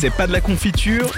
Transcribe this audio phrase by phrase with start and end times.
[0.00, 1.10] C'est pas de la confiture.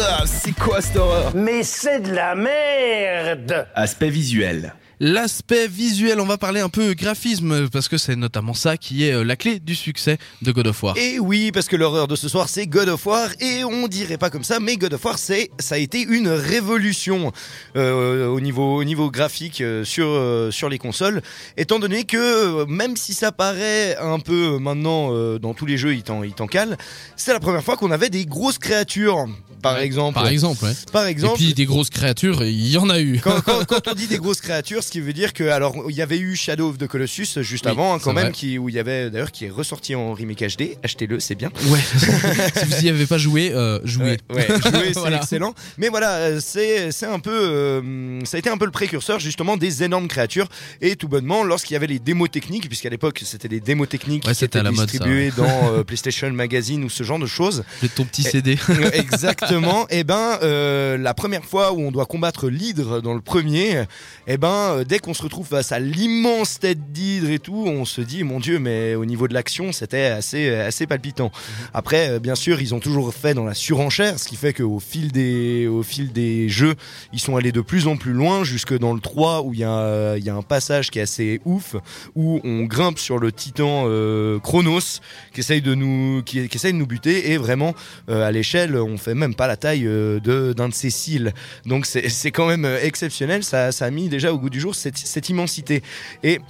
[0.00, 1.32] Ah, C'est quoi cette horreur?
[1.34, 3.66] Mais c'est de la merde!
[3.74, 4.74] Aspect visuel.
[5.00, 9.12] L'aspect visuel, on va parler un peu graphisme, parce que c'est notamment ça qui est
[9.12, 10.96] euh, la clé du succès de God of War.
[10.98, 14.18] Et oui, parce que l'horreur de ce soir, c'est God of War, et on dirait
[14.18, 17.32] pas comme ça, mais God of War, c'est, ça a été une révolution
[17.76, 21.22] euh, au niveau, au niveau graphique euh, sur, euh, sur les consoles,
[21.56, 26.02] étant donné que même si ça paraît un peu maintenant dans tous les jeux, il
[26.02, 26.76] t'en, il t'en cale,
[27.16, 29.26] c'est la première fois qu'on avait des grosses créatures,
[29.62, 30.14] par Ouais, exemple.
[30.14, 30.72] Par exemple, ouais.
[30.92, 31.34] Par Et exemple.
[31.36, 33.20] puis des grosses créatures, il y en a eu.
[33.22, 35.94] quand, quand- quand on dit des grosses créatures, ce qui veut dire que alors il
[35.94, 38.32] y avait eu Shadow of the Colossus juste Oui, avant hein, quand même vrai.
[38.32, 41.50] qui où il y avait d'ailleurs qui est ressorti en remake HD, achetez-le, c'est bien.
[41.66, 41.78] Ouais.
[42.56, 44.16] si vous y avez pas joué, euh, jouez.
[44.30, 45.18] Ouais, ouais, jouer, c'est Voilà.
[45.18, 45.54] excellent.
[45.76, 49.20] Mais voilà, euh, c'est c'est un peu euh, ça a été un peu le précurseur
[49.20, 50.48] justement des énormes créatures
[50.80, 54.26] et tout bonnement lorsqu'il y avait les démos techniques puisqu'à l'époque c'était des démos techniques
[54.26, 57.62] Ouais, qui étaient distribuées dans euh, PlayStation Magazine ou ce genre de choses.
[57.82, 58.56] J'ai ton petit CD.
[58.94, 59.86] Exactement.
[59.90, 63.84] Et ben, euh, la première fois où on doit combattre l'hydre dans le premier,
[64.26, 67.84] et ben, euh, dès qu'on se retrouve face à l'immense tête d'hydre et tout, on
[67.84, 71.30] se dit, mon Dieu, mais au niveau de l'action, c'était assez, assez palpitant.
[71.74, 74.80] Après, euh, bien sûr, ils ont toujours fait dans la surenchère, ce qui fait qu'au
[74.80, 76.74] fil des, au fil des jeux,
[77.12, 79.64] ils sont allés de plus en plus loin, jusque dans le 3 où il y
[79.64, 81.76] a, il y a un passage qui est assez ouf,
[82.14, 85.00] où on grimpe sur le titan euh, Chronos,
[85.32, 87.74] qui essaye de nous, qui, qui essaye de nous buter, et vraiment,
[88.08, 91.32] euh, à l'échelle, on fait même pas la taille euh, de d'un de ses cils.
[91.66, 93.44] Donc c'est c'est quand même euh, exceptionnel.
[93.44, 95.82] Ça, ça a mis déjà au goût du jour cette, cette immensité.
[96.22, 96.40] Et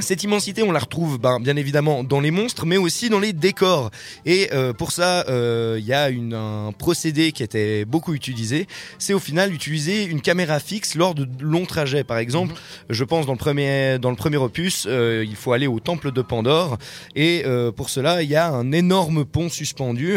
[0.00, 3.32] cette immensité, on la retrouve ben, bien évidemment dans les monstres, mais aussi dans les
[3.32, 3.90] décors.
[4.26, 8.66] Et euh, pour ça, euh, il y a une, un procédé qui était beaucoup utilisé.
[8.98, 12.04] C'est au final utiliser une caméra fixe lors de longs trajets.
[12.04, 12.54] Par exemple,
[12.88, 16.12] je pense dans le premier dans le premier opus, euh, il faut aller au temple
[16.12, 16.78] de Pandore,
[17.14, 20.16] et euh, pour cela, il y a un énorme pont suspendu.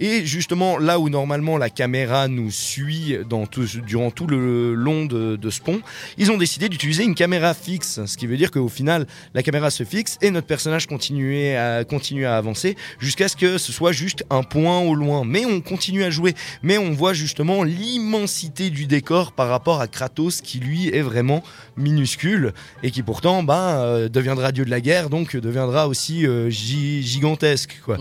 [0.00, 5.06] Et justement, là où normalement la caméra nous suit dans tout, durant tout le long
[5.06, 5.80] de, de ce pont,
[6.18, 9.70] ils ont décidé d'utiliser une caméra fixe, ce qui veut dire qu'au final, la caméra
[9.70, 14.24] se fixe et notre personnage continue à, à avancer jusqu'à ce que ce soit juste
[14.30, 15.24] un point au loin.
[15.24, 19.86] Mais on continue à jouer, mais on voit justement l'immensité du décor par rapport à
[19.88, 21.42] Kratos qui lui est vraiment
[21.76, 22.52] minuscule
[22.82, 27.02] et qui pourtant ben, euh, deviendra dieu de la guerre, donc deviendra aussi euh, gi-
[27.02, 27.80] gigantesque.
[27.84, 27.98] Quoi.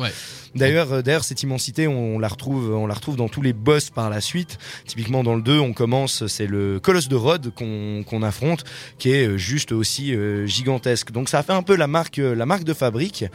[0.56, 3.54] D'ailleurs, euh, d'ailleurs, cette immensité, on, on la retrouve, on la retrouve dans tous les
[3.54, 4.58] boss par la suite.
[4.86, 8.64] Typiquement, dans le 2, on commence, c'est le colosse de Rhodes qu'on affronte,
[9.00, 11.12] qui est euh, juste aussi euh, gigantesque.
[11.12, 13.26] Donc, ça fait un peu la marque, la marque de fabrique.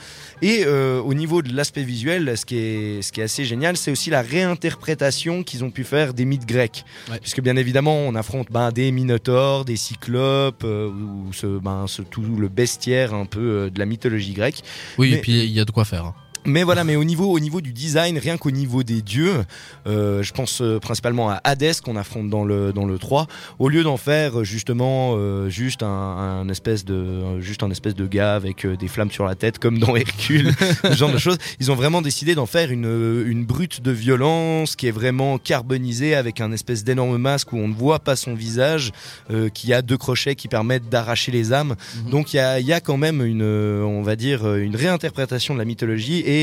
[0.42, 3.76] Et euh, au niveau de l'aspect visuel, ce qui est, ce qui est assez génial,
[3.76, 6.84] c'est aussi la réinterprétation qu'ils ont pu faire des mythes grecs.
[7.10, 7.18] Ouais.
[7.20, 12.02] Puisque bien évidemment, on affronte ben, des minotaures, des cyclopes, euh, ou ce, ben, ce,
[12.02, 14.62] tout le bestiaire un peu de la mythologie grecque.
[14.98, 16.12] Oui, Mais- et puis il y a de quoi faire.
[16.48, 19.44] Mais voilà, mais au niveau, au niveau du design, rien qu'au niveau des dieux,
[19.86, 23.26] euh, je pense euh, principalement à Hadès qu'on affronte dans le dans le 3.
[23.58, 27.94] Au lieu d'en faire euh, justement euh, juste un, un espèce de juste un espèce
[27.94, 31.38] de gars avec des flammes sur la tête comme dans Hercule, ce genre de choses,
[31.60, 36.14] ils ont vraiment décidé d'en faire une une brute de violence qui est vraiment carbonisée
[36.14, 38.92] avec un espèce d'énorme masque où on ne voit pas son visage,
[39.30, 41.74] euh, qui a deux crochets qui permettent d'arracher les âmes.
[42.04, 42.10] Mhm.
[42.10, 45.58] Donc il y a, y a quand même une, on va dire, une réinterprétation de
[45.58, 46.37] la mythologie et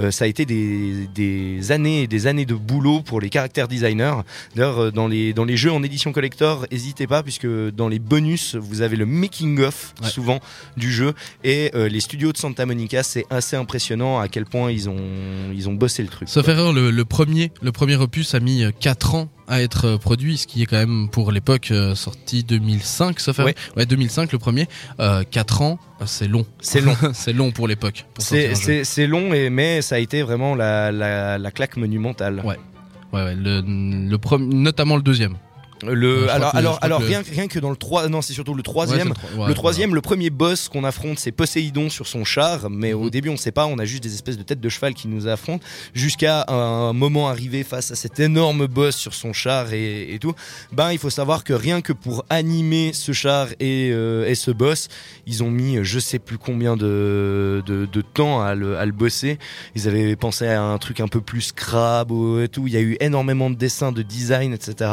[0.00, 3.68] euh, ça a été des, des années et des années de boulot pour les caractères
[3.68, 4.14] designers.
[4.54, 7.98] D'ailleurs, euh, dans les, dans les jeux en édition collector, n'hésitez pas puisque dans les
[7.98, 10.08] bonus, vous avez le making of Ouais.
[10.08, 10.40] souvent
[10.76, 11.12] du jeu
[11.44, 14.96] et euh, les studios de Santa Monica, c'est assez impressionnant à quel point ils ont,
[15.52, 16.28] ils ont bossé le truc.
[16.28, 19.98] Sauf erreur, le, le premier, le premier opus a mis 4 ans à être euh,
[19.98, 23.38] produit, ce qui est quand même pour l'époque euh, sorti 2005, sauf.
[23.38, 23.54] Ouais.
[23.76, 24.68] Ouais, 2005 le premier.
[25.00, 26.46] Euh, 4 ans, euh, c'est long.
[26.60, 26.94] C'est long.
[27.14, 28.04] c'est long pour l'époque.
[28.18, 32.42] C'est- long, et, mais ça a été vraiment la, la, la claque monumentale.
[32.44, 32.56] Ouais.
[33.12, 33.62] Ouais, ouais, le,
[34.38, 35.36] notamment le deuxième.
[35.86, 38.32] Le, Ouais, crois alors, que alors, que rien, rien que dans le 3, non, c'est
[38.32, 39.08] surtout le troisième.
[39.08, 42.68] le tro- ouais, le troisième, le premier boss qu'on affronte, c'est Poséidon sur son char,
[42.70, 43.10] mais au Mhm.
[43.10, 45.28] début on sait pas, on a juste des espèces de têtes de cheval qui nous
[45.28, 50.18] affrontent, jusqu'à un moment arrivé face à cet énorme boss sur son char et, et
[50.18, 50.34] tout.
[50.72, 54.50] Ben il faut savoir que rien que pour animer ce char et, euh, et ce
[54.50, 54.88] boss,
[55.26, 58.92] ils ont mis je sais plus combien de, de, de temps à le, à le
[58.92, 59.38] bosser.
[59.76, 62.66] Ils avaient pensé à un truc un peu plus crab ou- et tout.
[62.66, 64.90] Il y a eu énormément de dessins, de design, etc.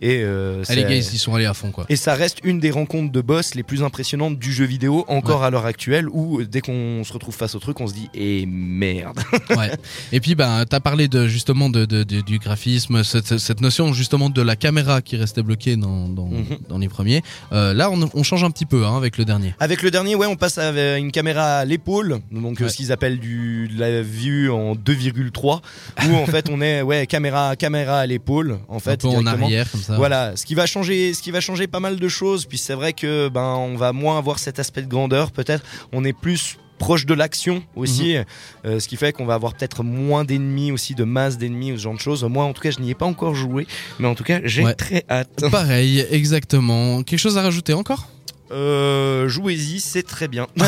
[0.00, 1.86] Et euh, Ah, les gars, ils y sont allés à fond, quoi.
[1.88, 5.44] et ça reste une des rencontres de boss les plus impressionnantes du jeu vidéo encore
[5.44, 8.08] à l'heure actuelle où euh, dès qu'on se retrouve face au truc on se dit
[8.14, 9.18] eh merde
[9.56, 9.70] Ouais.
[10.12, 13.92] Et puis, ben, t'as parlé de justement de, de- de- du graphisme, cette, cette notion
[13.92, 16.58] justement de la caméra qui restait bloquée dans, dans, Mhm.
[16.68, 17.22] dans les premiers.
[17.52, 19.54] Euh, là, on, on change un petit peu hein, avec le dernier.
[19.60, 22.70] avec le dernier ouais on passe à une caméra à l'épaule donc euh, Ouais.
[22.70, 25.60] ce qu'ils appellent du de la vue en 2,3
[26.08, 29.26] où en fait on est ouais caméra caméra à l'épaule en fait un peu en
[29.26, 29.96] arrière, comme ça.
[29.96, 32.46] Voilà, ce qui va changer, ce qui va changer pas mal de choses.
[32.46, 35.30] Puis c'est vrai que ben on va moins avoir cet aspect de grandeur.
[35.32, 38.24] Peut-être, on est plus proche de l'action aussi, Mhm.
[38.66, 41.78] euh, ce qui fait qu'on va avoir peut-être moins d'ennemis aussi, de masse d'ennemis ou
[41.78, 42.24] ce genre de choses.
[42.24, 43.66] Moi, en tout cas, je n'y ai pas encore joué,
[44.00, 44.74] mais en tout cas, j'ai Ouais.
[44.74, 45.48] très hâte.
[45.50, 47.02] Pareil, exactement.
[47.04, 48.08] Quelque chose à rajouter encore?
[48.50, 50.46] Euh, jouez-y, c'est très bien.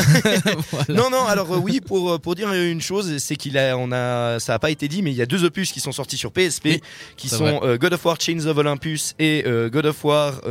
[0.71, 0.85] Voilà.
[0.89, 1.25] Non, non.
[1.25, 4.55] Alors euh, oui, pour euh, pour dire une chose, c'est qu'il a, on a, ça
[4.55, 6.65] a pas été dit, mais il y a deux opus qui sont sortis sur PSP,
[6.65, 6.81] Oui,
[7.15, 10.41] qui sont euh, God of War Chains of Olympus et God of War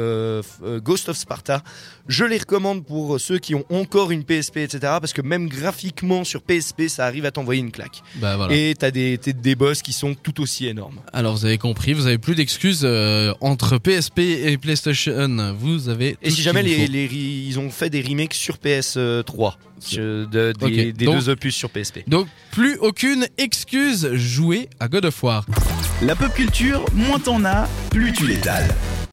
[0.82, 1.62] Ghost of Sparta.
[2.08, 4.78] Je les recommande pour ceux qui ont encore une PSP, etc.
[5.00, 8.02] Parce que même graphiquement sur PSP, ça arrive à t'envoyer une claque.
[8.16, 8.54] Bah voilà.
[8.54, 11.00] Et t'as des, des boss qui sont tout aussi énormes.
[11.12, 12.86] Alors vous avez compris, vous avez plus d'excuses
[13.40, 15.54] entre PSP et PlayStation.
[15.58, 16.16] Vous avez.
[16.22, 16.86] Et si jamais les,
[17.16, 19.54] ils ont fait des remakes sur PS3,
[19.98, 22.04] euh, de- des, Ok, des donc- deux opus sur PSP.
[22.06, 25.44] Donc plus aucune excuse, jouez à God of War.
[26.02, 28.68] La pop culture, moins t'en as, plus tu l'étales.